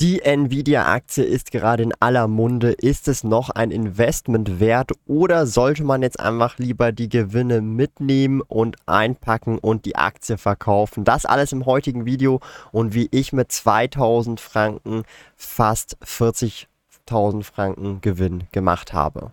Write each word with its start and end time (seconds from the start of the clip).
Die 0.00 0.22
Nvidia-Aktie 0.22 1.24
ist 1.24 1.50
gerade 1.50 1.82
in 1.82 1.92
aller 2.00 2.26
Munde. 2.26 2.72
Ist 2.72 3.06
es 3.06 3.22
noch 3.22 3.50
ein 3.50 3.70
Investment 3.70 4.58
wert 4.58 4.92
oder 5.06 5.44
sollte 5.44 5.84
man 5.84 6.00
jetzt 6.00 6.18
einfach 6.18 6.56
lieber 6.56 6.90
die 6.90 7.10
Gewinne 7.10 7.60
mitnehmen 7.60 8.40
und 8.40 8.78
einpacken 8.86 9.58
und 9.58 9.84
die 9.84 9.96
Aktie 9.96 10.38
verkaufen? 10.38 11.04
Das 11.04 11.26
alles 11.26 11.52
im 11.52 11.66
heutigen 11.66 12.06
Video 12.06 12.40
und 12.72 12.94
wie 12.94 13.08
ich 13.10 13.34
mit 13.34 13.52
2000 13.52 14.40
Franken 14.40 15.02
fast 15.36 15.98
40.000 16.02 17.44
Franken 17.44 18.00
Gewinn 18.00 18.44
gemacht 18.52 18.94
habe. 18.94 19.32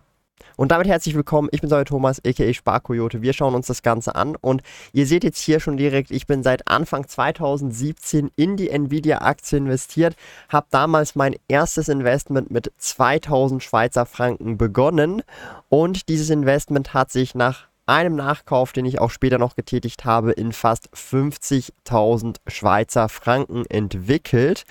Und 0.56 0.72
damit 0.72 0.88
herzlich 0.88 1.14
willkommen. 1.14 1.48
Ich 1.52 1.60
bin 1.60 1.72
euer 1.72 1.84
Thomas, 1.84 2.20
aka 2.24 2.52
Sparkoyote. 2.52 3.22
Wir 3.22 3.32
schauen 3.32 3.54
uns 3.54 3.66
das 3.66 3.82
Ganze 3.82 4.14
an 4.14 4.36
und 4.36 4.62
ihr 4.92 5.06
seht 5.06 5.24
jetzt 5.24 5.38
hier 5.38 5.60
schon 5.60 5.76
direkt, 5.76 6.10
ich 6.10 6.26
bin 6.26 6.42
seit 6.42 6.68
Anfang 6.68 7.06
2017 7.06 8.30
in 8.36 8.56
die 8.56 8.70
Nvidia-Aktie 8.70 9.58
investiert, 9.58 10.16
habe 10.48 10.66
damals 10.70 11.14
mein 11.14 11.36
erstes 11.48 11.88
Investment 11.88 12.50
mit 12.50 12.72
2000 12.76 13.62
Schweizer 13.62 14.04
Franken 14.04 14.58
begonnen 14.58 15.22
und 15.68 16.08
dieses 16.08 16.30
Investment 16.30 16.92
hat 16.92 17.12
sich 17.12 17.34
nach 17.34 17.68
einem 17.86 18.16
Nachkauf, 18.16 18.72
den 18.72 18.84
ich 18.84 19.00
auch 19.00 19.10
später 19.10 19.38
noch 19.38 19.56
getätigt 19.56 20.04
habe, 20.04 20.32
in 20.32 20.52
fast 20.52 20.90
50.000 20.94 22.36
Schweizer 22.46 23.08
Franken 23.08 23.64
entwickelt. 23.66 24.64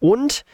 Und 0.00 0.44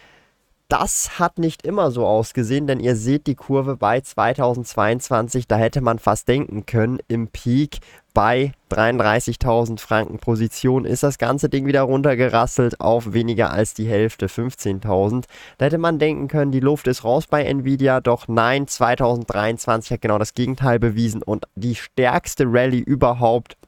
das 0.72 1.18
hat 1.18 1.38
nicht 1.38 1.66
immer 1.66 1.90
so 1.90 2.06
ausgesehen, 2.06 2.66
denn 2.66 2.80
ihr 2.80 2.96
seht 2.96 3.26
die 3.26 3.34
Kurve 3.34 3.76
bei 3.76 4.00
2022, 4.00 5.46
da 5.46 5.56
hätte 5.56 5.82
man 5.82 5.98
fast 5.98 6.26
denken 6.28 6.64
können, 6.64 6.98
im 7.08 7.28
Peak 7.28 7.80
bei 8.14 8.52
33.000 8.70 9.78
Franken 9.78 10.18
Position 10.18 10.86
ist 10.86 11.02
das 11.02 11.18
ganze 11.18 11.50
Ding 11.50 11.66
wieder 11.66 11.82
runtergerasselt 11.82 12.80
auf 12.80 13.12
weniger 13.12 13.50
als 13.50 13.74
die 13.74 13.86
Hälfte, 13.86 14.28
15.000. 14.28 15.24
Da 15.58 15.66
hätte 15.66 15.76
man 15.76 15.98
denken 15.98 16.28
können, 16.28 16.52
die 16.52 16.60
Luft 16.60 16.86
ist 16.86 17.04
raus 17.04 17.26
bei 17.26 17.44
Nvidia, 17.44 18.00
doch 18.00 18.26
nein, 18.28 18.66
2023 18.66 19.92
hat 19.92 20.00
genau 20.00 20.18
das 20.18 20.32
Gegenteil 20.32 20.78
bewiesen 20.78 21.22
und 21.22 21.44
die 21.54 21.74
stärkste 21.74 22.44
Rallye 22.46 22.80
überhaupt 22.80 23.58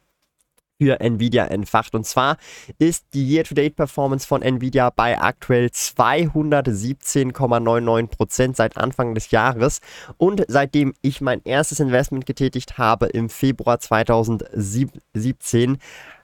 für 0.84 1.00
Nvidia 1.00 1.46
entfacht. 1.46 1.94
Und 1.94 2.04
zwar 2.04 2.36
ist 2.78 3.06
die 3.14 3.26
Year-to-Date-Performance 3.26 4.26
von 4.26 4.42
Nvidia 4.42 4.90
bei 4.90 5.18
aktuell 5.18 5.68
217,99% 5.68 8.54
seit 8.54 8.76
Anfang 8.76 9.14
des 9.14 9.30
Jahres. 9.30 9.80
Und 10.18 10.44
seitdem 10.46 10.92
ich 11.00 11.22
mein 11.22 11.40
erstes 11.44 11.80
Investment 11.80 12.26
getätigt 12.26 12.76
habe 12.76 13.06
im 13.06 13.30
Februar 13.30 13.80
2017, 13.80 15.78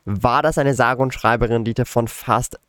war 0.05 0.43
das 0.43 0.59
eine 0.59 0.75
sage 0.75 1.03
und 1.03 1.15
schreibe 1.15 1.49
Rendite 1.49 1.87
von 1.87 2.07
fast 2.07 2.61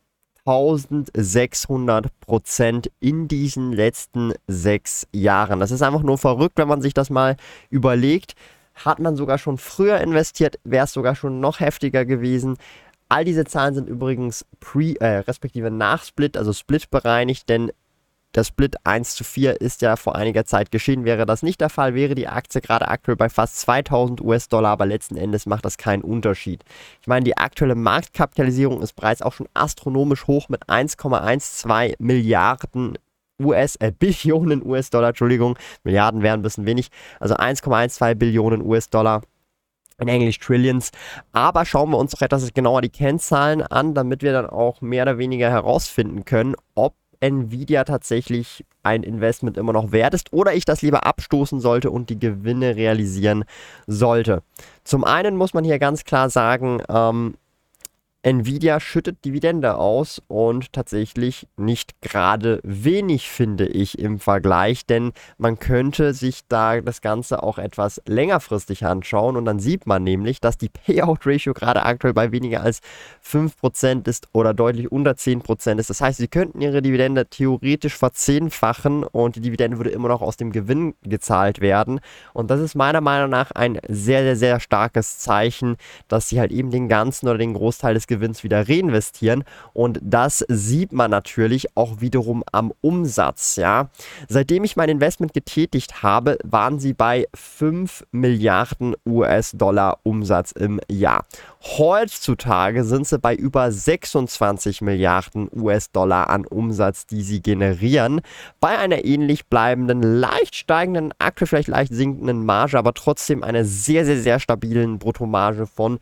1600% 0.46 2.90
in 3.02 3.28
diesen 3.28 3.74
letzten 3.74 4.32
sechs 4.48 5.10
Jahren. 5.12 5.60
Das 5.60 5.72
ist 5.72 5.82
einfach 5.82 6.04
nur 6.04 6.18
verrückt, 6.18 6.58
wenn 6.58 6.70
man 6.70 6.82
sich 6.82 6.94
das 6.94 7.10
mal 7.10 7.36
überlegt. 7.70 8.36
Hat 8.76 9.00
man 9.00 9.16
sogar 9.16 9.38
schon 9.38 9.58
früher 9.58 10.00
investiert, 10.02 10.60
wäre 10.64 10.86
es 10.86 10.94
sogar 10.94 11.16
schon 11.16 11.40
noch 11.40 11.60
heftiger 11.60 12.06
gewesen. 12.06 12.58
All 13.10 13.26
diese 13.26 13.46
Zahlen 13.46 13.76
sind 13.76 13.90
übrigens 13.90 14.46
pre, 14.60 14.96
äh, 15.00 15.18
respektive 15.20 15.70
nach 15.70 16.04
Split, 16.04 16.38
also 16.38 16.54
Split 16.54 16.90
bereinigt, 16.90 17.50
denn 17.50 17.72
der 18.34 18.46
Split 18.46 18.78
1 18.86 19.16
zu 19.16 19.26
4 19.26 19.60
ist 19.60 19.82
ja 19.82 19.98
vor 19.98 20.16
einiger 20.16 20.46
Zeit 20.46 20.72
geschehen. 20.72 21.04
Wäre 21.04 21.26
das 21.26 21.44
nicht 21.44 21.60
der 21.60 21.70
Fall, 21.70 21.96
wäre 21.96 22.16
die 22.16 22.30
Aktie 22.30 22.62
gerade 22.62 22.88
aktuell 22.88 23.18
bei 23.18 23.28
fast 23.28 23.60
2000 23.60 24.22
US-Dollar, 24.22 24.72
aber 24.72 24.86
letzten 24.86 25.18
Endes 25.18 25.46
macht 25.46 25.66
das 25.66 25.78
keinen 25.78 26.02
Unterschied. 26.02 26.64
Ich 27.02 27.08
meine, 27.08 27.26
die 27.26 27.38
aktuelle 27.38 27.76
Marktkapitalisierung 27.76 28.82
ist 28.82 28.96
bereits 28.96 29.22
auch 29.22 29.34
schon 29.34 29.50
astronomisch 29.54 30.28
hoch 30.28 30.48
mit 30.48 30.70
1,12 30.70 31.96
Milliarden 32.00 32.98
US, 33.44 33.76
äh, 33.78 33.92
Billionen 33.92 34.66
US-Dollar, 34.66 35.10
Entschuldigung, 35.10 35.58
Milliarden 35.84 36.22
wären 36.22 36.40
ein 36.40 36.44
bisschen 36.44 36.66
wenig, 36.66 36.90
also 37.20 37.36
1,12 37.36 38.16
Billionen 38.16 38.62
US-Dollar. 38.62 39.22
In 40.00 40.08
Englisch 40.08 40.40
Trillions. 40.40 40.90
Aber 41.32 41.64
schauen 41.64 41.92
wir 41.92 42.00
uns 42.00 42.12
doch 42.12 42.24
etwas 42.24 42.52
genauer 42.56 42.82
die 42.82 42.90
Kennzahlen 42.90 43.62
an, 43.62 43.94
damit 43.94 44.24
wir 44.24 44.34
dann 44.34 44.48
auch 44.48 44.82
mehr 44.82 45.04
oder 45.04 45.20
weniger 45.20 45.52
herausfinden 45.52 46.26
können, 46.26 46.56
ob 46.74 46.96
Nvidia 47.22 47.84
tatsächlich 47.84 48.66
ein 48.84 49.04
Investment 49.04 49.58
immer 49.58 49.74
noch 49.74 49.92
wert 49.92 50.16
ist 50.16 50.34
oder 50.34 50.54
ich 50.54 50.66
das 50.66 50.82
lieber 50.82 51.06
abstoßen 51.06 51.60
sollte 51.60 51.92
und 51.92 52.10
die 52.10 52.20
Gewinne 52.20 52.76
realisieren 52.76 53.46
sollte. 53.86 54.42
Zum 54.84 55.04
einen 55.04 55.38
muss 55.38 55.54
man 55.54 55.64
hier 55.64 55.78
ganz 55.78 56.04
klar 56.04 56.32
sagen, 56.32 56.82
ähm, 56.90 57.36
Nvidia 58.24 58.80
schüttet 58.80 59.26
Dividende 59.26 59.78
aus 59.78 60.22
und 60.28 60.74
tatsächlich 60.74 61.48
nicht 61.58 62.02
gerade 62.02 62.60
wenig, 62.62 63.32
finde 63.32 63.66
ich, 63.66 63.98
im 63.98 64.20
Vergleich, 64.20 64.86
denn 64.86 65.12
man 65.40 65.58
könnte 65.58 66.14
sich 66.14 66.42
da 66.48 66.82
das 66.82 67.02
Ganze 67.02 67.42
auch 67.42 67.58
etwas 67.58 68.00
längerfristig 68.06 68.86
anschauen 68.86 69.38
und 69.38 69.46
dann 69.46 69.60
sieht 69.60 69.88
man 69.88 70.04
nämlich, 70.04 70.40
dass 70.40 70.60
die 70.60 70.70
Payout-Ratio 70.70 71.54
gerade 71.54 71.84
aktuell 71.84 72.14
bei 72.14 72.32
weniger 72.32 72.62
als 72.62 72.82
5% 73.26 74.08
ist 74.08 74.28
oder 74.34 74.54
deutlich 74.54 74.92
unter 74.92 75.14
10% 75.14 75.80
ist. 75.80 75.90
Das 75.90 76.02
heißt, 76.02 76.20
sie 76.20 76.28
könnten 76.28 76.62
ihre 76.62 76.84
Dividende 76.84 77.26
theoretisch 77.26 77.98
verzehnfachen 77.98 79.04
und 79.04 79.36
die 79.36 79.42
Dividende 79.42 79.78
würde 79.78 79.90
immer 79.90 80.10
noch 80.10 80.22
aus 80.22 80.38
dem 80.38 80.52
Gewinn 80.52 80.94
gezahlt 81.02 81.60
werden 81.60 82.00
und 82.34 82.52
das 82.52 82.60
ist 82.60 82.76
meiner 82.76 83.02
Meinung 83.02 83.32
nach 83.32 83.50
ein 83.50 83.80
sehr, 83.88 84.22
sehr, 84.22 84.36
sehr 84.36 84.60
starkes 84.60 85.18
Zeichen, 85.18 85.78
dass 86.08 86.30
sie 86.30 86.40
halt 86.40 86.52
eben 86.52 86.70
den 86.70 86.88
ganzen 86.88 87.28
oder 87.28 87.40
den 87.40 87.56
Großteil 87.56 87.96
des 87.96 88.11
Gewinns 88.12 88.44
wieder 88.44 88.68
reinvestieren. 88.68 89.46
Und 89.74 90.00
das 90.04 90.44
sieht 90.50 90.92
man 90.92 91.10
natürlich 91.10 91.78
auch 91.78 92.02
wiederum 92.02 92.44
am 92.52 92.74
Umsatz. 92.82 93.56
Ja. 93.56 93.90
Seitdem 94.28 94.66
ich 94.66 94.76
mein 94.76 94.90
Investment 94.90 95.34
getätigt 95.34 96.04
habe, 96.04 96.38
waren 96.44 96.78
sie 96.78 96.94
bei 96.94 97.26
5 97.34 98.06
Milliarden 98.12 98.96
US-Dollar 99.08 100.00
Umsatz 100.04 100.52
im 100.52 100.82
Jahr. 100.90 101.24
Heutzutage 101.64 102.84
sind 102.84 103.08
sie 103.08 103.18
bei 103.18 103.34
über 103.34 103.72
26 103.72 104.82
Milliarden 104.82 105.50
US-Dollar 105.56 106.30
an 106.30 106.46
Umsatz, 106.46 107.06
die 107.06 107.22
sie 107.22 107.42
generieren. 107.42 108.22
Bei 108.60 108.78
einer 108.78 109.06
ähnlich 109.06 109.46
bleibenden, 109.48 110.02
leicht 110.02 110.56
steigenden, 110.56 111.14
aktuell 111.20 111.48
vielleicht 111.48 111.70
leicht 111.70 111.94
sinkenden 111.94 112.46
Marge, 112.46 112.78
aber 112.78 112.94
trotzdem 112.94 113.44
einer 113.44 113.64
sehr, 113.64 114.06
sehr, 114.06 114.18
sehr 114.18 114.40
stabilen 114.40 115.00
Bruttomarge 115.00 115.66
von 115.66 116.00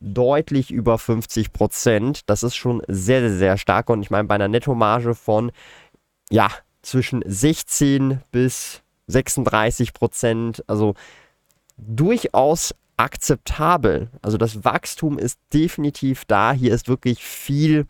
deutlich 0.00 0.70
über 0.70 0.98
50 0.98 1.52
Prozent. 1.52 2.22
Das 2.26 2.42
ist 2.42 2.56
schon 2.56 2.82
sehr, 2.88 3.20
sehr, 3.20 3.38
sehr 3.38 3.56
stark. 3.58 3.90
Und 3.90 4.02
ich 4.02 4.10
meine, 4.10 4.26
bei 4.26 4.34
einer 4.34 4.48
Nettomarge 4.48 5.14
von, 5.14 5.52
ja, 6.30 6.48
zwischen 6.82 7.22
16 7.26 8.20
bis 8.32 8.82
36 9.06 9.92
Prozent, 9.92 10.64
also 10.66 10.94
durchaus 11.76 12.74
akzeptabel. 12.96 14.08
Also 14.22 14.36
das 14.36 14.64
Wachstum 14.64 15.18
ist 15.18 15.38
definitiv 15.52 16.24
da. 16.26 16.52
Hier 16.52 16.74
ist 16.74 16.88
wirklich 16.88 17.24
viel 17.24 17.86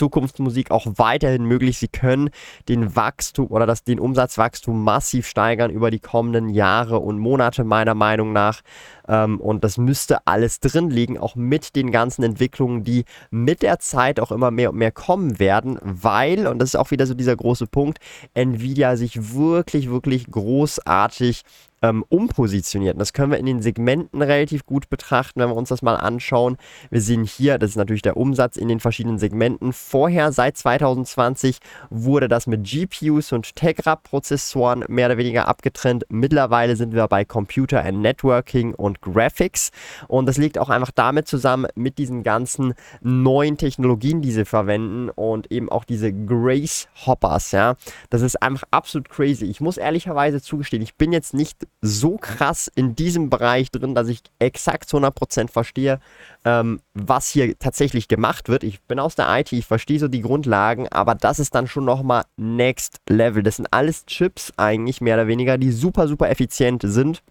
Zukunftsmusik 0.00 0.70
auch 0.70 0.86
weiterhin 0.96 1.44
möglich. 1.44 1.76
Sie 1.76 1.88
können 1.88 2.30
den 2.70 2.96
Wachstum 2.96 3.48
oder 3.48 3.66
das, 3.66 3.84
den 3.84 4.00
Umsatzwachstum 4.00 4.82
massiv 4.82 5.26
steigern 5.26 5.70
über 5.70 5.90
die 5.90 6.00
kommenden 6.00 6.48
Jahre 6.48 7.00
und 7.00 7.18
Monate 7.18 7.64
meiner 7.64 7.94
Meinung 7.94 8.32
nach. 8.32 8.62
Ähm, 9.06 9.38
und 9.38 9.62
das 9.62 9.76
müsste 9.76 10.26
alles 10.26 10.60
drin 10.60 10.88
liegen, 10.88 11.18
auch 11.18 11.34
mit 11.34 11.76
den 11.76 11.90
ganzen 11.90 12.22
Entwicklungen, 12.22 12.82
die 12.82 13.04
mit 13.30 13.60
der 13.60 13.78
Zeit 13.78 14.20
auch 14.20 14.32
immer 14.32 14.50
mehr 14.50 14.70
und 14.70 14.78
mehr 14.78 14.90
kommen 14.90 15.38
werden, 15.38 15.78
weil, 15.82 16.46
und 16.46 16.60
das 16.60 16.70
ist 16.70 16.76
auch 16.76 16.90
wieder 16.90 17.06
so 17.06 17.12
dieser 17.12 17.36
große 17.36 17.66
Punkt, 17.66 17.98
Nvidia 18.32 18.96
sich 18.96 19.34
wirklich, 19.34 19.90
wirklich 19.90 20.30
großartig 20.30 21.42
ähm, 21.82 22.04
umpositioniert. 22.08 22.94
Und 22.94 22.98
das 22.98 23.12
können 23.12 23.32
wir 23.32 23.38
in 23.38 23.46
den 23.46 23.62
Segmenten 23.62 24.22
relativ 24.22 24.66
gut 24.66 24.88
betrachten, 24.88 25.40
wenn 25.40 25.48
wir 25.48 25.56
uns 25.56 25.70
das 25.70 25.82
mal 25.82 25.96
anschauen. 25.96 26.56
Wir 26.90 27.00
sehen 27.00 27.24
hier, 27.24 27.58
das 27.58 27.70
ist 27.70 27.76
natürlich 27.76 28.02
der 28.02 28.16
Umsatz 28.16 28.56
in 28.56 28.68
den 28.68 28.80
verschiedenen 28.80 29.18
Segmenten. 29.18 29.72
Vorher, 29.72 30.32
seit 30.32 30.56
2020, 30.56 31.58
wurde 31.88 32.28
das 32.28 32.46
mit 32.46 32.64
GPUs 32.64 33.32
und 33.32 33.56
Tegra-Prozessoren 33.56 34.84
mehr 34.88 35.06
oder 35.06 35.18
weniger 35.18 35.48
abgetrennt. 35.48 36.04
Mittlerweile 36.08 36.76
sind 36.76 36.94
wir 36.94 37.06
bei 37.08 37.24
Computer 37.24 37.84
and 37.84 38.00
Networking 38.00 38.74
und 38.74 39.00
Graphics. 39.00 39.70
Und 40.08 40.26
das 40.26 40.36
liegt 40.36 40.58
auch 40.58 40.68
einfach 40.68 40.90
damit 40.90 41.28
zusammen 41.28 41.66
mit 41.74 41.98
diesen 41.98 42.22
ganzen 42.22 42.74
neuen 43.00 43.56
Technologien, 43.56 44.20
die 44.20 44.32
sie 44.32 44.44
verwenden 44.44 45.08
und 45.08 45.50
eben 45.50 45.70
auch 45.70 45.84
diese 45.84 46.12
Grace 46.12 46.88
Hoppers. 47.06 47.52
Ja, 47.52 47.76
das 48.10 48.22
ist 48.22 48.42
einfach 48.42 48.64
absolut 48.70 49.08
crazy. 49.08 49.46
Ich 49.46 49.60
muss 49.60 49.78
ehrlicherweise 49.78 50.42
zugestehen, 50.42 50.82
ich 50.82 50.96
bin 50.96 51.12
jetzt 51.12 51.34
nicht 51.34 51.66
so 51.82 52.18
krass 52.18 52.70
in 52.74 52.94
diesem 52.94 53.30
Bereich 53.30 53.70
drin, 53.70 53.94
dass 53.94 54.08
ich 54.08 54.20
exakt 54.38 54.88
zu 54.88 54.98
100% 54.98 55.48
verstehe, 55.48 55.98
ähm, 56.44 56.80
was 56.92 57.28
hier 57.28 57.58
tatsächlich 57.58 58.06
gemacht 58.06 58.48
wird. 58.48 58.64
Ich 58.64 58.82
bin 58.82 58.98
aus 58.98 59.14
der 59.14 59.28
IT, 59.38 59.52
ich 59.52 59.64
verstehe 59.64 59.98
so 59.98 60.08
die 60.08 60.20
Grundlagen, 60.20 60.88
aber 60.88 61.14
das 61.14 61.38
ist 61.38 61.54
dann 61.54 61.66
schon 61.66 61.86
nochmal 61.86 62.24
Next 62.36 63.00
Level. 63.08 63.42
Das 63.42 63.56
sind 63.56 63.72
alles 63.72 64.04
Chips 64.06 64.52
eigentlich, 64.56 65.00
mehr 65.00 65.16
oder 65.16 65.26
weniger, 65.26 65.56
die 65.56 65.72
super, 65.72 66.06
super 66.06 66.28
effizient 66.28 66.82
sind 66.84 67.22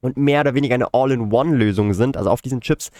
und 0.00 0.16
mehr 0.16 0.42
oder 0.42 0.54
weniger 0.54 0.74
eine 0.74 0.92
All-in-One-Lösung 0.92 1.94
sind. 1.94 2.16
Also 2.16 2.30
auf 2.30 2.42
diesen 2.42 2.60
Chips 2.60 2.90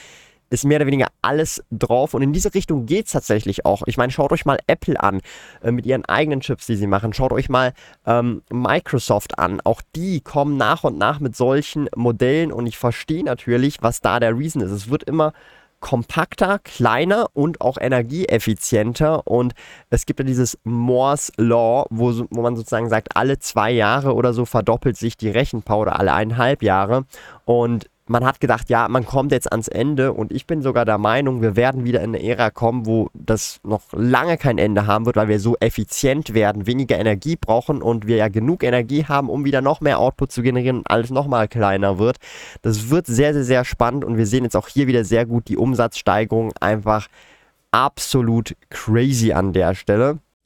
ist 0.50 0.64
mehr 0.64 0.76
oder 0.76 0.86
weniger 0.86 1.08
alles 1.22 1.62
drauf 1.70 2.14
und 2.14 2.22
in 2.22 2.32
diese 2.32 2.52
Richtung 2.54 2.86
geht 2.86 3.06
es 3.06 3.12
tatsächlich 3.12 3.64
auch. 3.64 3.82
Ich 3.86 3.96
meine, 3.96 4.12
schaut 4.12 4.32
euch 4.32 4.44
mal 4.44 4.58
Apple 4.66 5.00
an 5.00 5.20
äh, 5.62 5.70
mit 5.70 5.86
ihren 5.86 6.04
eigenen 6.04 6.40
Chips, 6.40 6.66
die 6.66 6.76
sie 6.76 6.86
machen. 6.86 7.12
Schaut 7.12 7.32
euch 7.32 7.48
mal 7.48 7.72
ähm, 8.04 8.42
Microsoft 8.50 9.38
an. 9.38 9.60
Auch 9.62 9.80
die 9.94 10.20
kommen 10.20 10.56
nach 10.56 10.84
und 10.84 10.98
nach 10.98 11.20
mit 11.20 11.36
solchen 11.36 11.88
Modellen 11.96 12.52
und 12.52 12.66
ich 12.66 12.78
verstehe 12.78 13.24
natürlich, 13.24 13.78
was 13.80 14.00
da 14.00 14.20
der 14.20 14.36
Reason 14.36 14.60
ist. 14.60 14.72
Es 14.72 14.90
wird 14.90 15.04
immer 15.04 15.32
kompakter, 15.80 16.58
kleiner 16.58 17.28
und 17.32 17.60
auch 17.60 17.78
energieeffizienter. 17.78 19.26
Und 19.26 19.54
es 19.88 20.06
gibt 20.06 20.20
ja 20.20 20.26
dieses 20.26 20.58
Moore's 20.64 21.32
Law, 21.36 21.86
wo, 21.90 22.26
wo 22.30 22.42
man 22.42 22.56
sozusagen 22.56 22.88
sagt, 22.88 23.16
alle 23.16 23.38
zwei 23.38 23.70
Jahre 23.70 24.14
oder 24.14 24.32
so 24.32 24.44
verdoppelt 24.44 24.96
sich 24.96 25.16
die 25.16 25.30
Rechenpower 25.30 25.82
oder 25.82 25.98
alle 25.98 26.12
eineinhalb 26.12 26.62
Jahre. 26.62 27.06
Und 27.44 27.88
man 28.10 28.24
hat 28.24 28.40
gedacht, 28.40 28.68
ja, 28.70 28.88
man 28.88 29.06
kommt 29.06 29.30
jetzt 29.30 29.52
ans 29.52 29.68
Ende 29.68 30.12
und 30.12 30.32
ich 30.32 30.44
bin 30.44 30.62
sogar 30.62 30.84
der 30.84 30.98
Meinung, 30.98 31.42
wir 31.42 31.54
werden 31.54 31.84
wieder 31.84 32.00
in 32.00 32.16
eine 32.16 32.22
Ära 32.22 32.50
kommen, 32.50 32.84
wo 32.84 33.08
das 33.14 33.60
noch 33.62 33.82
lange 33.92 34.36
kein 34.36 34.58
Ende 34.58 34.88
haben 34.88 35.06
wird, 35.06 35.14
weil 35.14 35.28
wir 35.28 35.38
so 35.38 35.56
effizient 35.60 36.34
werden, 36.34 36.66
weniger 36.66 36.98
Energie 36.98 37.36
brauchen 37.36 37.80
und 37.80 38.08
wir 38.08 38.16
ja 38.16 38.26
genug 38.26 38.64
Energie 38.64 39.04
haben, 39.04 39.30
um 39.30 39.44
wieder 39.44 39.62
noch 39.62 39.80
mehr 39.80 40.00
Output 40.00 40.32
zu 40.32 40.42
generieren 40.42 40.78
und 40.78 40.90
alles 40.90 41.10
nochmal 41.10 41.46
kleiner 41.46 42.00
wird. 42.00 42.16
Das 42.62 42.90
wird 42.90 43.06
sehr, 43.06 43.32
sehr, 43.32 43.44
sehr 43.44 43.64
spannend 43.64 44.04
und 44.04 44.16
wir 44.16 44.26
sehen 44.26 44.42
jetzt 44.42 44.56
auch 44.56 44.66
hier 44.66 44.88
wieder 44.88 45.04
sehr 45.04 45.24
gut 45.24 45.46
die 45.46 45.56
Umsatzsteigerung 45.56 46.52
einfach 46.60 47.06
absolut 47.70 48.56
crazy 48.70 49.32
an 49.32 49.52
der 49.52 49.76
Stelle. 49.76 50.18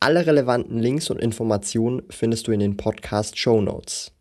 Alle 0.00 0.26
relevanten 0.26 0.78
Links 0.78 1.10
und 1.10 1.18
Informationen 1.18 2.02
findest 2.08 2.46
du 2.46 2.52
in 2.52 2.60
den 2.60 2.76
Podcast 2.76 3.36
Show 3.36 3.60
Notes. 3.60 4.12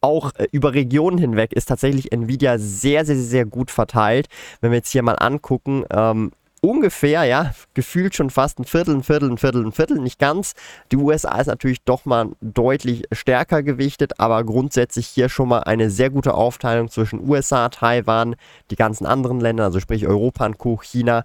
Auch 0.00 0.32
äh, 0.36 0.46
über 0.52 0.72
Regionen 0.72 1.18
hinweg 1.18 1.52
ist 1.52 1.66
tatsächlich 1.66 2.12
Nvidia 2.12 2.58
sehr, 2.58 3.04
sehr, 3.04 3.16
sehr 3.16 3.44
gut 3.44 3.72
verteilt. 3.72 4.28
Wenn 4.60 4.70
wir 4.70 4.76
jetzt 4.76 4.92
hier 4.92 5.02
mal 5.02 5.16
angucken, 5.16 5.84
ähm, 5.90 6.30
ungefähr, 6.60 7.24
ja, 7.24 7.52
gefühlt 7.74 8.14
schon 8.14 8.30
fast 8.30 8.60
ein 8.60 8.64
Viertel, 8.64 8.94
ein 8.94 9.02
Viertel, 9.02 9.30
ein 9.30 9.38
Viertel, 9.38 9.66
ein 9.66 9.72
Viertel, 9.72 9.98
nicht 9.98 10.20
ganz. 10.20 10.54
Die 10.92 10.96
USA 10.96 11.40
ist 11.40 11.48
natürlich 11.48 11.82
doch 11.82 12.04
mal 12.04 12.30
deutlich 12.40 13.02
stärker 13.10 13.64
gewichtet, 13.64 14.20
aber 14.20 14.44
grundsätzlich 14.44 15.08
hier 15.08 15.28
schon 15.28 15.48
mal 15.48 15.60
eine 15.60 15.90
sehr 15.90 16.10
gute 16.10 16.34
Aufteilung 16.34 16.88
zwischen 16.88 17.28
USA, 17.28 17.68
Taiwan, 17.68 18.36
die 18.70 18.76
ganzen 18.76 19.06
anderen 19.06 19.40
Länder, 19.40 19.64
also 19.64 19.80
sprich 19.80 20.06
Europa 20.06 20.46
und 20.46 20.58
Co., 20.58 20.78
China. 20.82 21.24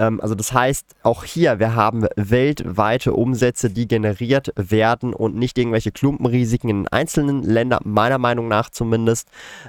Ähm, 0.00 0.20
also 0.20 0.34
das 0.34 0.52
heißt, 0.52 0.96
auch 1.02 1.22
hier, 1.22 1.60
wir 1.60 1.76
haben 1.76 2.06
weltweite 2.16 3.12
Umsätze, 3.12 3.70
die 3.70 3.86
generiert 3.86 4.52
werden 4.56 5.14
und 5.14 5.36
nicht 5.36 5.58
irgendwelche 5.58 5.92
Klumpenrisiken 5.92 6.70
in 6.70 6.88
einzelnen 6.88 7.42
Ländern, 7.42 7.82
meiner 7.84 8.18
Meinung 8.18 8.48
nach 8.48 8.70
zumindest. 8.70 9.28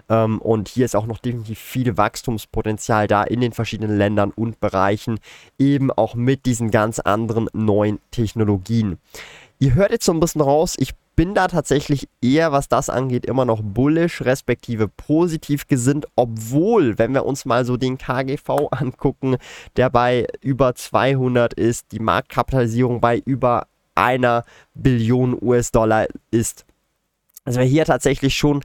Ähm, 0.10 0.40
und 0.42 0.70
hier 0.70 0.86
ist 0.86 0.96
auch 0.96 1.06
noch 1.06 1.20
definitiv 1.20 1.60
viel 1.60 1.98
Wachstumspotenzial 1.98 3.08
da 3.08 3.24
in 3.24 3.42
den 3.42 3.52
verschiedenen 3.52 3.98
Ländern 3.98 4.32
und 4.32 4.60
Bereichen, 4.60 5.20
eben 5.60 5.92
auch 5.92 6.16
mit 6.16 6.46
diesen 6.46 6.72
ganz 6.72 7.00
anderen 7.00 7.50
neuen 7.54 8.00
Technologien. 8.12 8.98
Ihr 9.60 9.76
hört 9.76 9.92
jetzt 9.92 10.06
so 10.06 10.14
ein 10.14 10.20
bisschen 10.20 10.42
raus, 10.42 10.76
ich 10.80 10.94
bin 11.16 11.36
da 11.36 11.48
tatsächlich 11.48 12.08
eher, 12.22 12.52
was 12.52 12.70
das 12.70 12.90
angeht, 12.90 13.26
immer 13.26 13.46
noch 13.46 13.62
bullish, 13.64 14.22
respektive 14.22 14.88
positiv 14.88 15.68
gesinnt, 15.68 16.06
obwohl, 16.16 16.98
wenn 16.98 17.14
wir 17.14 17.26
uns 17.26 17.46
mal 17.46 17.66
so 17.66 17.78
den 17.78 17.98
KGV 17.98 18.50
angucken, 18.72 19.38
der 19.76 19.90
bei 19.90 20.28
über 20.42 20.74
200 20.76 21.54
ist, 21.54 21.92
die 21.92 22.00
Marktkapitalisierung 22.00 23.02
bei 23.02 23.22
über 23.26 23.68
einer 23.96 24.46
Billion 24.74 25.38
US-Dollar 25.42 26.08
ist. 26.32 26.66
Also 27.44 27.60
wir 27.60 27.68
hier 27.68 27.86
tatsächlich 27.86 28.36
schon 28.36 28.62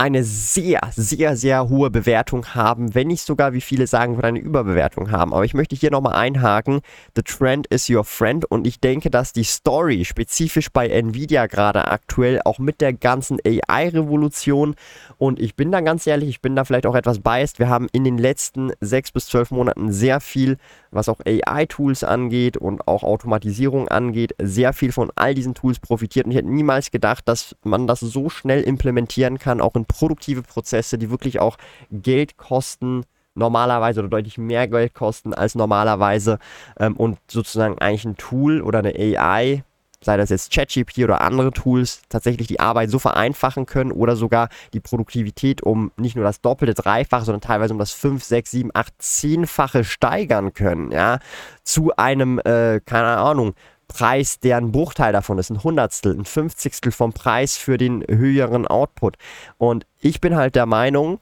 eine 0.00 0.24
sehr, 0.24 0.80
sehr, 0.96 1.36
sehr 1.36 1.68
hohe 1.68 1.90
Bewertung 1.90 2.54
haben, 2.54 2.94
wenn 2.94 3.08
nicht 3.08 3.20
sogar, 3.20 3.52
wie 3.52 3.60
viele 3.60 3.86
sagen, 3.86 4.18
eine 4.22 4.38
Überbewertung 4.38 5.10
haben. 5.10 5.34
Aber 5.34 5.44
ich 5.44 5.52
möchte 5.52 5.76
hier 5.76 5.90
nochmal 5.90 6.14
einhaken, 6.14 6.80
the 7.14 7.22
trend 7.22 7.66
is 7.66 7.90
your 7.90 8.04
friend. 8.04 8.46
Und 8.46 8.66
ich 8.66 8.80
denke, 8.80 9.10
dass 9.10 9.34
die 9.34 9.44
Story 9.44 10.06
spezifisch 10.06 10.70
bei 10.70 10.88
Nvidia 10.88 11.46
gerade 11.48 11.88
aktuell 11.88 12.40
auch 12.46 12.58
mit 12.58 12.80
der 12.80 12.94
ganzen 12.94 13.38
AI-Revolution 13.44 14.74
und 15.20 15.38
ich 15.38 15.54
bin 15.54 15.70
da 15.70 15.82
ganz 15.82 16.06
ehrlich, 16.06 16.30
ich 16.30 16.40
bin 16.40 16.56
da 16.56 16.64
vielleicht 16.64 16.86
auch 16.86 16.94
etwas 16.94 17.18
biased, 17.18 17.58
wir 17.58 17.68
haben 17.68 17.88
in 17.92 18.04
den 18.04 18.16
letzten 18.16 18.72
sechs 18.80 19.12
bis 19.12 19.26
zwölf 19.26 19.50
Monaten 19.50 19.92
sehr 19.92 20.18
viel, 20.18 20.56
was 20.90 21.10
auch 21.10 21.20
AI-Tools 21.26 22.04
angeht 22.04 22.56
und 22.56 22.88
auch 22.88 23.02
Automatisierung 23.02 23.88
angeht, 23.88 24.34
sehr 24.40 24.72
viel 24.72 24.92
von 24.92 25.12
all 25.16 25.34
diesen 25.34 25.52
Tools 25.52 25.78
profitiert. 25.78 26.24
Und 26.24 26.32
ich 26.32 26.38
hätte 26.38 26.48
niemals 26.48 26.90
gedacht, 26.90 27.28
dass 27.28 27.54
man 27.62 27.86
das 27.86 28.00
so 28.00 28.30
schnell 28.30 28.62
implementieren 28.62 29.38
kann, 29.38 29.60
auch 29.60 29.74
in 29.74 29.84
produktive 29.92 30.42
Prozesse, 30.42 30.98
die 30.98 31.10
wirklich 31.10 31.40
auch 31.40 31.56
Geld 31.90 32.36
kosten, 32.36 33.04
normalerweise 33.34 34.00
oder 34.00 34.08
deutlich 34.08 34.38
mehr 34.38 34.68
Geld 34.68 34.94
kosten 34.94 35.34
als 35.34 35.54
normalerweise 35.54 36.38
ähm, 36.78 36.96
und 36.96 37.18
sozusagen 37.30 37.78
eigentlich 37.78 38.04
ein 38.04 38.16
Tool 38.16 38.60
oder 38.60 38.80
eine 38.80 38.94
AI, 38.94 39.64
sei 40.02 40.16
das 40.16 40.30
jetzt 40.30 40.52
ChatGPT 40.52 40.98
oder 41.00 41.20
andere 41.20 41.52
Tools, 41.52 42.02
tatsächlich 42.08 42.48
die 42.48 42.60
Arbeit 42.60 42.90
so 42.90 42.98
vereinfachen 42.98 43.66
können 43.66 43.92
oder 43.92 44.16
sogar 44.16 44.48
die 44.72 44.80
Produktivität 44.80 45.62
um 45.62 45.92
nicht 45.96 46.16
nur 46.16 46.24
das 46.24 46.40
Doppelte, 46.40 46.74
Dreifache, 46.74 47.24
sondern 47.24 47.42
teilweise 47.42 47.74
um 47.74 47.78
das 47.78 47.92
5, 47.92 48.24
6, 48.24 48.50
7, 48.50 48.70
8, 48.72 48.94
10-fache 49.00 49.84
steigern 49.84 50.54
können, 50.54 50.90
ja, 50.90 51.18
zu 51.62 51.94
einem, 51.96 52.38
äh, 52.40 52.80
keine 52.84 53.18
Ahnung, 53.18 53.54
Preis, 53.92 54.38
der 54.40 54.56
ein 54.56 54.72
Bruchteil 54.72 55.12
davon 55.12 55.38
ist, 55.38 55.50
ein 55.50 55.62
Hundertstel, 55.62 56.16
ein 56.16 56.24
Fünfzigstel 56.24 56.92
vom 56.92 57.12
Preis 57.12 57.56
für 57.56 57.76
den 57.76 58.04
höheren 58.08 58.66
Output. 58.66 59.16
Und 59.58 59.86
ich 59.98 60.20
bin 60.20 60.36
halt 60.36 60.54
der 60.54 60.66
Meinung, 60.66 61.18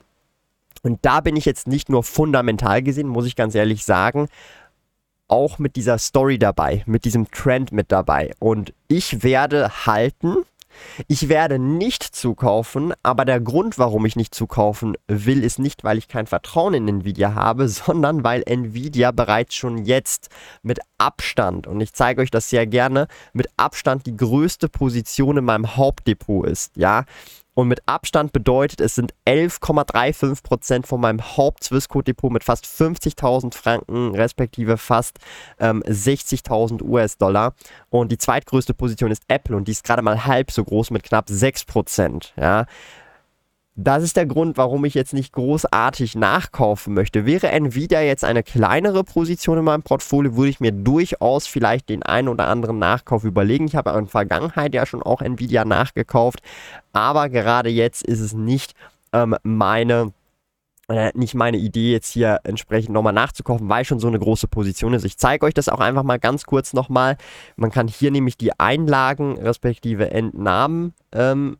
und 0.82 0.98
da 1.02 1.20
bin 1.20 1.36
ich 1.36 1.44
jetzt 1.44 1.66
nicht 1.66 1.88
nur 1.88 2.04
fundamental 2.04 2.82
gesehen, 2.82 3.08
muss 3.08 3.26
ich 3.26 3.36
ganz 3.36 3.54
ehrlich 3.54 3.84
sagen, 3.84 4.28
auch 5.26 5.58
mit 5.58 5.76
dieser 5.76 5.98
Story 5.98 6.38
dabei, 6.38 6.82
mit 6.86 7.04
diesem 7.04 7.30
Trend 7.30 7.72
mit 7.72 7.90
dabei. 7.90 8.32
Und 8.38 8.72
ich 8.86 9.22
werde 9.22 9.86
halten, 9.86 10.36
ich 11.06 11.28
werde 11.28 11.58
nicht 11.58 12.02
zukaufen, 12.02 12.92
aber 13.02 13.24
der 13.24 13.40
Grund, 13.40 13.78
warum 13.78 14.06
ich 14.06 14.16
nicht 14.16 14.34
zukaufen 14.34 14.96
will, 15.06 15.44
ist 15.44 15.58
nicht, 15.58 15.84
weil 15.84 15.98
ich 15.98 16.08
kein 16.08 16.26
Vertrauen 16.26 16.74
in 16.74 16.88
Nvidia 16.88 17.34
habe, 17.34 17.68
sondern 17.68 18.24
weil 18.24 18.42
Nvidia 18.46 19.10
bereits 19.10 19.54
schon 19.54 19.84
jetzt 19.84 20.28
mit 20.62 20.80
Abstand, 20.98 21.66
und 21.66 21.80
ich 21.80 21.92
zeige 21.92 22.22
euch 22.22 22.30
das 22.30 22.50
sehr 22.50 22.66
gerne, 22.66 23.06
mit 23.32 23.48
Abstand 23.56 24.06
die 24.06 24.16
größte 24.16 24.68
Position 24.68 25.38
in 25.38 25.44
meinem 25.44 25.76
Hauptdepot 25.76 26.46
ist. 26.46 26.76
Ja, 26.76 27.04
und 27.58 27.66
mit 27.66 27.82
Abstand 27.86 28.32
bedeutet, 28.32 28.80
es 28.80 28.94
sind 28.94 29.14
11,35% 29.26 30.86
von 30.86 31.00
meinem 31.00 31.20
Haupt-Swissquote-Depot 31.20 32.30
mit 32.30 32.44
fast 32.44 32.66
50.000 32.66 33.52
Franken, 33.52 34.14
respektive 34.14 34.76
fast 34.76 35.18
ähm, 35.58 35.82
60.000 35.82 36.84
US-Dollar. 36.84 37.54
Und 37.90 38.12
die 38.12 38.18
zweitgrößte 38.18 38.74
Position 38.74 39.10
ist 39.10 39.24
Apple 39.26 39.56
und 39.56 39.66
die 39.66 39.72
ist 39.72 39.82
gerade 39.82 40.02
mal 40.02 40.24
halb 40.24 40.52
so 40.52 40.62
groß 40.62 40.92
mit 40.92 41.02
knapp 41.02 41.26
6%. 41.26 42.28
Ja. 42.36 42.66
Das 43.80 44.02
ist 44.02 44.16
der 44.16 44.26
Grund, 44.26 44.56
warum 44.56 44.84
ich 44.86 44.94
jetzt 44.94 45.14
nicht 45.14 45.32
großartig 45.32 46.16
nachkaufen 46.16 46.94
möchte. 46.94 47.26
Wäre 47.26 47.52
Nvidia 47.52 48.00
jetzt 48.00 48.24
eine 48.24 48.42
kleinere 48.42 49.04
Position 49.04 49.58
in 49.58 49.64
meinem 49.64 49.84
Portfolio, 49.84 50.34
würde 50.34 50.50
ich 50.50 50.58
mir 50.58 50.72
durchaus 50.72 51.46
vielleicht 51.46 51.88
den 51.88 52.02
einen 52.02 52.26
oder 52.26 52.48
anderen 52.48 52.80
Nachkauf 52.80 53.22
überlegen. 53.22 53.66
Ich 53.66 53.76
habe 53.76 53.90
in 53.90 54.06
der 54.06 54.06
Vergangenheit 54.08 54.74
ja 54.74 54.84
schon 54.84 55.00
auch 55.00 55.22
Nvidia 55.22 55.64
nachgekauft, 55.64 56.40
aber 56.92 57.28
gerade 57.28 57.68
jetzt 57.68 58.02
ist 58.02 58.18
es 58.18 58.32
nicht 58.32 58.74
ähm, 59.12 59.36
meine 59.44 60.12
äh, 60.88 61.12
nicht 61.14 61.36
meine 61.36 61.58
Idee, 61.58 61.92
jetzt 61.92 62.10
hier 62.10 62.40
entsprechend 62.42 62.92
nochmal 62.92 63.12
nachzukaufen, 63.12 63.68
weil 63.68 63.84
schon 63.84 64.00
so 64.00 64.08
eine 64.08 64.18
große 64.18 64.48
Position 64.48 64.92
ist. 64.92 65.04
Ich 65.04 65.18
zeige 65.18 65.46
euch 65.46 65.54
das 65.54 65.68
auch 65.68 65.78
einfach 65.78 66.02
mal 66.02 66.18
ganz 66.18 66.46
kurz 66.46 66.72
nochmal. 66.72 67.16
Man 67.54 67.70
kann 67.70 67.86
hier 67.86 68.10
nämlich 68.10 68.36
die 68.36 68.58
Einlagen 68.58 69.38
respektive 69.38 70.10
Entnahmen 70.10 70.94
ähm, 71.12 71.58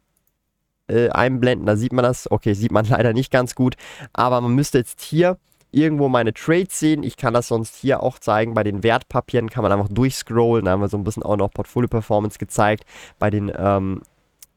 äh, 0.89 1.11
einblenden. 1.11 1.67
Da 1.67 1.77
sieht 1.77 1.93
man 1.93 2.03
das. 2.03 2.31
Okay, 2.31 2.55
sieht 2.55 2.73
man 2.73 2.85
leider 2.89 3.13
nicht 3.13 3.31
ganz 3.31 3.55
gut. 3.55 3.77
Aber 4.13 4.41
man 4.41 4.55
müsste 4.55 4.79
jetzt 4.79 5.01
hier 5.01 5.39
irgendwo 5.71 6.09
meine 6.09 6.33
Trades 6.33 6.79
sehen. 6.79 7.03
Ich 7.03 7.17
kann 7.17 7.35
das 7.35 7.49
sonst 7.49 7.77
hier 7.77 8.03
auch 8.03 8.19
zeigen. 8.19 8.55
Bei 8.55 8.65
den 8.65 8.83
Wertpapieren 8.83 9.51
kann 9.51 9.63
man 9.63 9.73
einfach 9.73 9.89
durchscrollen. 9.91 10.65
Da 10.65 10.73
haben 10.73 10.81
wir 10.81 10.89
so 10.89 10.97
ein 10.97 11.05
bisschen 11.05 11.23
auch 11.23 11.37
noch 11.37 11.51
Portfolio 11.51 11.89
Performance 11.89 12.39
gezeigt. 12.39 12.85
Bei 13.19 13.31
den 13.31 13.53
ähm, 13.57 14.03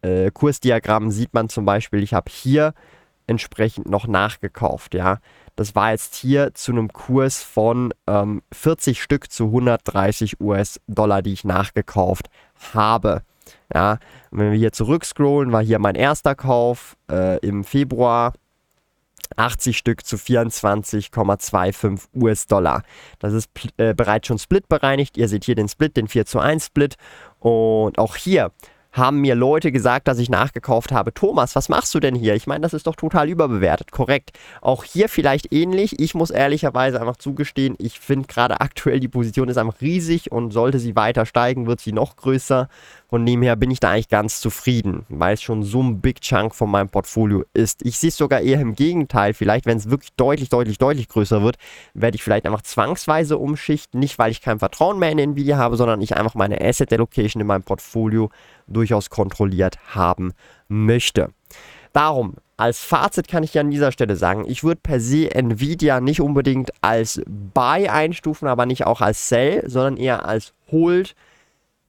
äh, 0.02 0.32
Kursdiagrammen 0.32 1.12
sieht 1.12 1.34
man 1.34 1.50
zum 1.50 1.66
Beispiel, 1.66 2.02
ich 2.04 2.14
habe 2.14 2.32
hier 2.32 2.74
entsprechend 3.28 3.90
noch 3.90 4.08
nachgekauft, 4.08 4.94
ja. 4.94 5.20
Das 5.56 5.76
war 5.76 5.92
jetzt 5.92 6.16
hier 6.16 6.54
zu 6.54 6.72
einem 6.72 6.92
Kurs 6.92 7.44
von 7.44 7.94
ähm, 8.08 8.42
40 8.52 9.02
Stück 9.02 9.32
zu 9.32 9.46
130 9.46 10.40
US-Dollar, 10.40 11.22
die 11.22 11.34
ich 11.34 11.44
nachgekauft 11.44 12.30
habe. 12.74 13.22
Ja, 13.74 14.00
und 14.32 14.40
wenn 14.40 14.52
wir 14.52 14.58
hier 14.58 14.72
zurückscrollen, 14.72 15.52
war 15.52 15.64
hier 15.64 15.80
mein 15.80 15.96
erster 15.96 16.36
Kauf 16.36 16.98
äh, 17.10 17.40
im 17.40 17.64
Februar 17.64 18.34
80 19.38 19.78
Stück 19.78 20.06
zu 20.06 20.18
24,25 20.18 22.08
US-Dollar. 22.16 22.84
Das 23.20 23.34
ist 23.34 23.50
äh, 23.78 23.94
bereits 23.94 24.28
schon 24.28 24.40
Split 24.40 24.68
bereinigt. 24.68 25.18
Ihr 25.18 25.28
seht 25.28 25.46
hier 25.46 25.56
den 25.56 25.70
Split, 25.70 25.98
den 25.98 26.08
4 26.08 26.26
zu 26.26 26.40
1 26.40 26.66
Split. 26.66 26.96
Und 27.40 27.98
auch 27.98 28.16
hier 28.16 28.52
haben 28.92 29.22
mir 29.22 29.36
Leute 29.36 29.72
gesagt, 29.72 30.08
dass 30.08 30.20
ich 30.20 30.30
nachgekauft 30.30 30.92
habe. 30.92 31.14
Thomas, 31.14 31.56
was 31.56 31.70
machst 31.70 31.94
du 31.96 32.00
denn 32.00 32.16
hier? 32.16 32.36
Ich 32.36 32.46
meine, 32.46 32.62
das 32.62 32.74
ist 32.74 32.88
doch 32.88 32.96
total 32.96 33.30
überbewertet. 33.30 33.92
Korrekt. 33.92 34.32
Auch 34.60 34.84
hier 34.84 35.08
vielleicht 35.08 35.54
ähnlich. 35.54 36.00
Ich 36.00 36.14
muss 36.14 36.30
ehrlicherweise 36.30 37.00
einfach 37.00 37.16
zugestehen, 37.16 37.76
ich 37.80 38.00
finde 38.00 38.28
gerade 38.28 38.60
aktuell 38.60 39.00
die 39.00 39.08
Position 39.08 39.48
ist 39.48 39.58
einfach 39.58 39.80
riesig 39.80 40.32
und 40.32 40.52
sollte 40.52 40.80
sie 40.80 40.96
weiter 40.96 41.26
steigen, 41.26 41.68
wird 41.68 41.80
sie 41.80 41.94
noch 41.94 42.18
größer. 42.18 42.68
Von 43.12 43.26
dem 43.26 43.42
her 43.42 43.58
bin 43.58 43.70
ich 43.72 43.82
da 43.82 43.90
eigentlich 43.90 44.08
ganz 44.08 44.40
zufrieden, 44.40 45.06
weil 45.10 45.34
es 45.34 45.42
schon 45.42 45.64
so 45.64 45.84
ein 45.84 46.00
Big 46.00 46.22
Chunk 46.22 46.56
von 46.56 46.72
meinem 46.72 46.88
Portfolio 46.88 47.44
ist. 47.54 47.86
Ich 47.86 48.00
sehe 48.00 48.08
es 48.08 48.16
sogar 48.16 48.40
eher 48.40 48.62
im 48.62 48.74
Gegenteil. 48.74 49.34
Vielleicht, 49.34 49.66
wenn 49.66 49.76
es 49.76 49.90
wirklich 49.90 50.14
deutlich, 50.14 50.48
deutlich, 50.48 50.78
deutlich 50.78 51.10
größer 51.10 51.44
wird, 51.44 51.58
werde 51.94 52.16
ich 52.16 52.24
vielleicht 52.24 52.46
einfach 52.46 52.62
zwangsweise 52.62 53.38
umschichten. 53.38 54.00
Nicht, 54.00 54.18
weil 54.18 54.32
ich 54.32 54.42
kein 54.42 54.60
Vertrauen 54.60 54.98
mehr 54.98 55.12
in 55.12 55.20
Nvidia 55.20 55.58
habe, 55.58 55.76
sondern 55.76 56.00
ich 56.00 56.16
einfach 56.16 56.36
meine 56.36 56.62
Asset 56.62 56.94
Allocation 56.94 57.42
in 57.42 57.48
meinem 57.48 57.64
Portfolio 57.64 58.30
durchaus 58.68 59.10
kontrolliert 59.10 59.78
haben 59.94 60.32
möchte. 60.70 61.34
Darum, 61.92 62.36
als 62.56 62.80
Fazit 62.80 63.28
kann 63.28 63.44
ich 63.44 63.54
ja 63.54 63.60
an 63.60 63.72
dieser 63.72 63.92
Stelle 63.92 64.16
sagen, 64.16 64.46
ich 64.48 64.64
würde 64.64 64.80
per 64.82 65.02
se 65.02 65.36
Nvidia 65.36 66.00
nicht 66.00 66.22
unbedingt 66.22 66.72
als 66.80 67.22
Buy 67.28 67.90
einstufen, 67.90 68.48
aber 68.48 68.66
nicht 68.66 68.86
auch 68.86 69.02
als 69.02 69.28
Sell, 69.28 69.70
sondern 69.70 69.98
eher 69.98 70.26
als 70.26 70.54
Hold 70.72 71.14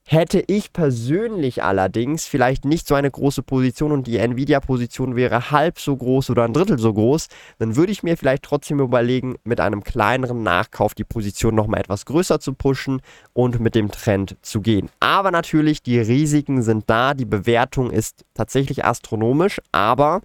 Hätte 0.04 0.42
ich 0.48 0.72
persönlich 0.72 1.62
allerdings 1.62 2.26
vielleicht 2.26 2.64
nicht 2.64 2.88
so 2.88 2.96
eine 2.96 3.10
große 3.10 3.44
Position 3.44 3.92
und 3.92 4.08
die 4.08 4.18
Nvidia-Position 4.18 5.14
wäre 5.14 5.52
halb 5.52 5.78
so 5.78 5.96
groß 5.96 6.30
oder 6.30 6.42
ein 6.44 6.52
Drittel 6.52 6.78
so 6.78 6.92
groß, 6.92 7.28
dann 7.60 7.76
würde 7.76 7.92
ich 7.92 8.02
mir 8.02 8.16
vielleicht 8.16 8.42
trotzdem 8.42 8.80
überlegen, 8.80 9.36
mit 9.44 9.60
einem 9.60 9.84
kleineren 9.84 10.42
Nachkauf 10.42 10.94
die 10.94 11.04
Position 11.04 11.54
nochmal 11.54 11.80
etwas 11.80 12.04
größer 12.04 12.40
zu 12.40 12.52
pushen 12.52 13.00
und 13.32 13.60
mit 13.60 13.76
dem 13.76 13.92
Trend 13.92 14.36
zu 14.42 14.60
gehen. 14.60 14.90
Aber 14.98 15.30
natürlich, 15.30 15.82
die 15.82 16.00
Risiken 16.00 16.62
sind 16.62 16.90
da, 16.90 17.14
die 17.14 17.24
Bewertung 17.24 17.90
ist 17.90 18.24
tatsächlich 18.34 18.84
astronomisch, 18.84 19.60
aber 19.70 20.20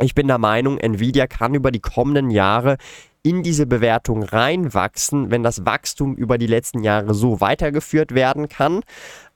ich 0.00 0.14
bin 0.14 0.26
der 0.26 0.38
Meinung, 0.38 0.78
Nvidia 0.78 1.28
kann 1.28 1.54
über 1.54 1.70
die 1.70 1.80
kommenden 1.80 2.30
Jahre 2.30 2.76
in 3.26 3.42
diese 3.42 3.66
Bewertung 3.66 4.22
reinwachsen, 4.22 5.32
wenn 5.32 5.42
das 5.42 5.66
Wachstum 5.66 6.14
über 6.14 6.38
die 6.38 6.46
letzten 6.46 6.84
Jahre 6.84 7.12
so 7.12 7.40
weitergeführt 7.40 8.14
werden 8.14 8.48
kann. 8.48 8.82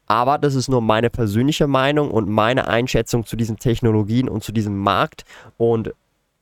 Aber 0.07 0.39
das 0.39 0.55
ist 0.55 0.69
nur 0.69 0.81
meine 0.81 1.11
persönliche 1.11 1.67
Meinung 1.67 2.13
und 2.13 2.29
meine 2.29 2.69
Einschätzung 2.69 3.27
zu 3.27 3.35
diesen 3.35 3.57
Technologien 3.57 4.29
und 4.29 4.45
zu 4.45 4.53
diesem 4.53 4.79
Markt. 4.79 5.25
Und 5.57 5.93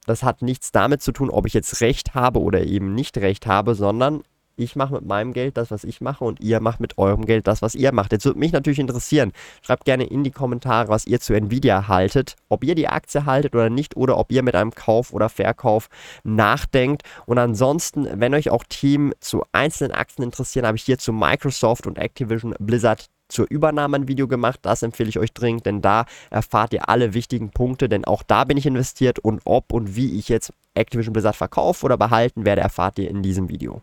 das 0.04 0.22
hat 0.22 0.42
nichts 0.42 0.72
damit 0.72 1.00
zu 1.00 1.10
tun, 1.10 1.30
ob 1.30 1.46
ich 1.46 1.54
jetzt 1.54 1.80
recht 1.80 2.14
habe 2.14 2.38
oder 2.38 2.64
eben 2.64 2.94
nicht 2.94 3.16
recht 3.16 3.46
habe, 3.46 3.74
sondern 3.74 4.24
ich 4.58 4.76
mache 4.76 4.94
mit 4.94 5.06
meinem 5.06 5.32
Geld 5.32 5.56
das, 5.56 5.70
was 5.70 5.84
ich 5.84 6.00
mache 6.00 6.24
und 6.24 6.40
ihr 6.40 6.60
macht 6.60 6.80
mit 6.80 6.98
eurem 6.98 7.24
Geld 7.24 7.46
das, 7.46 7.62
was 7.62 7.74
ihr 7.74 7.92
macht. 7.92 8.12
Jetzt 8.12 8.24
würde 8.24 8.38
mich 8.38 8.52
natürlich 8.52 8.78
interessieren, 8.78 9.32
schreibt 9.62 9.84
gerne 9.84 10.04
in 10.04 10.24
die 10.24 10.30
Kommentare, 10.30 10.88
was 10.88 11.06
ihr 11.06 11.20
zu 11.20 11.34
Nvidia 11.34 11.88
haltet, 11.88 12.36
ob 12.48 12.64
ihr 12.64 12.74
die 12.74 12.88
Aktie 12.88 13.24
haltet 13.24 13.54
oder 13.54 13.70
nicht 13.70 13.96
oder 13.96 14.18
ob 14.18 14.32
ihr 14.32 14.42
mit 14.42 14.54
einem 14.54 14.72
Kauf 14.72 15.12
oder 15.12 15.28
Verkauf 15.28 15.88
nachdenkt. 16.24 17.02
Und 17.26 17.38
ansonsten, 17.38 18.08
wenn 18.20 18.34
euch 18.34 18.50
auch 18.50 18.64
Themen 18.68 19.12
zu 19.20 19.44
einzelnen 19.52 19.92
Aktien 19.92 20.24
interessieren, 20.24 20.66
habe 20.66 20.76
ich 20.76 20.82
hier 20.82 20.98
zu 20.98 21.12
Microsoft 21.12 21.86
und 21.86 21.98
Activision 21.98 22.54
Blizzard 22.58 23.08
zur 23.28 23.46
Übernahme 23.48 23.98
ein 23.98 24.08
Video 24.08 24.26
gemacht. 24.26 24.60
Das 24.62 24.82
empfehle 24.82 25.08
ich 25.08 25.18
euch 25.18 25.32
dringend, 25.32 25.66
denn 25.66 25.82
da 25.82 26.06
erfahrt 26.30 26.72
ihr 26.72 26.88
alle 26.88 27.14
wichtigen 27.14 27.50
Punkte, 27.50 27.88
denn 27.88 28.04
auch 28.04 28.22
da 28.22 28.44
bin 28.44 28.56
ich 28.56 28.66
investiert 28.66 29.18
und 29.18 29.42
ob 29.44 29.72
und 29.72 29.96
wie 29.96 30.18
ich 30.18 30.28
jetzt 30.28 30.52
Activision 30.74 31.12
Blizzard 31.12 31.36
verkaufe 31.36 31.84
oder 31.84 31.96
behalten 31.96 32.44
werde, 32.44 32.62
erfahrt 32.62 32.98
ihr 32.98 33.10
in 33.10 33.22
diesem 33.22 33.48
Video. 33.48 33.82